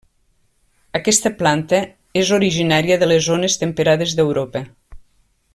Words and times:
Aquesta 0.99 1.31
planta 1.41 1.83
és 2.23 2.33
originària 2.39 2.99
de 3.05 3.13
les 3.13 3.23
zones 3.31 3.61
temperades 3.65 4.21
d'Europa. 4.21 4.67